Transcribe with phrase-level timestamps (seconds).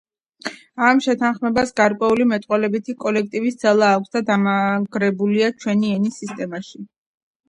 [0.85, 6.83] ამ შეთანხმებას გარკვეული მეტყველებითი კოლექტივის ძალა აქვს და დამაგრებულია ჩვენი ენის სისტემაში.